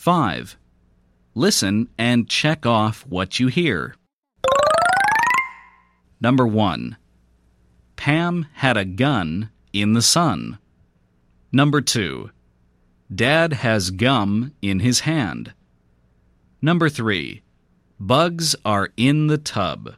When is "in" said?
9.74-9.92, 14.62-14.80, 18.96-19.26